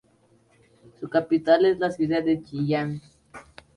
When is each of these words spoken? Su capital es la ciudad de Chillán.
Su 0.99 1.07
capital 1.09 1.63
es 1.65 1.77
la 1.77 1.91
ciudad 1.91 2.23
de 2.23 2.41
Chillán. 2.41 3.03